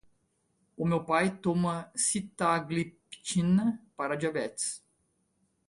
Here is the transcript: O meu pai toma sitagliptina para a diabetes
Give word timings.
O 0.75 0.83
meu 0.83 1.03
pai 1.05 1.29
toma 1.37 1.91
sitagliptina 1.95 3.79
para 3.95 4.15
a 4.15 4.17
diabetes 4.17 4.81